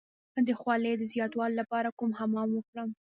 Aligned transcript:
د 0.47 0.49
خولې 0.59 0.91
د 0.97 1.03
زیاتوالي 1.13 1.55
لپاره 1.61 1.95
کوم 1.99 2.11
حمام 2.19 2.49
وکړم؟ 2.53 2.89